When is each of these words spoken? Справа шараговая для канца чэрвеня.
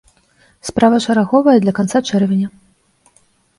Справа 0.69 0.97
шараговая 1.05 1.55
для 1.67 1.73
канца 1.81 1.97
чэрвеня. 2.09 2.47